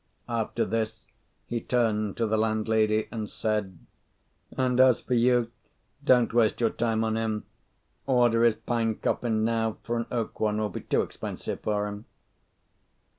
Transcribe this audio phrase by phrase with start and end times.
[0.27, 1.05] After this
[1.45, 3.77] he turned to the landlady, and said,
[4.57, 5.51] "And as for you,
[6.03, 7.45] don't waste your time on him:
[8.07, 12.05] order his pine coffin now, for an oak one will be too expensive for him."